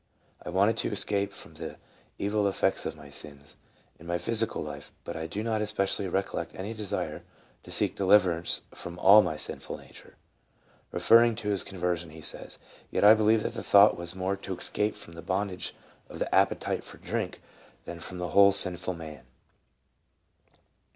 I 0.43 0.49
wanted 0.49 0.77
to 0.77 0.89
escape 0.91 1.31
from 1.31 1.53
the 1.53 1.75
evil 2.17 2.47
effects 2.47 2.87
of 2.87 2.95
my 2.95 3.11
sins, 3.11 3.55
in 3.99 4.07
my 4.07 4.17
physical 4.17 4.63
life, 4.63 4.91
but 5.03 5.15
I 5.15 5.27
do 5.27 5.43
not 5.43 5.61
especially 5.61 6.07
recollect 6.07 6.55
any 6.55 6.73
desire 6.73 7.21
to 7.61 7.69
seek 7.69 7.95
deliverance 7.97 8.61
from 8.73 8.97
all 8.97 9.21
my 9.21 9.37
sinful 9.37 9.77
nature." 9.77 10.15
Eeferring 10.91 11.35
to 11.37 11.49
his 11.49 11.63
conversion 11.63 12.09
he 12.09 12.21
says," 12.21 12.57
Yet 12.89 13.03
I 13.03 13.13
believe 13.13 13.43
that 13.43 13.53
the 13.53 13.61
thought 13.61 13.95
was 13.95 14.15
more 14.15 14.35
to 14.37 14.57
escape 14.57 14.95
from 14.95 15.13
the 15.13 15.21
bondage 15.21 15.75
of 16.09 16.17
the 16.17 16.33
appetite 16.33 16.83
for 16.83 16.97
drink 16.97 17.39
than 17.85 17.99
from 17.99 18.17
the 18.17 18.29
whole 18.29 18.51
sinful 18.53 18.95
man." 18.95 19.21